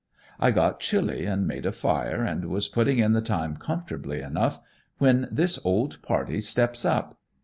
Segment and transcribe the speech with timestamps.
[0.39, 4.59] I got chilly and made a fire, and was putting in the time comfortably enough,
[4.97, 7.19] when this old party steps up.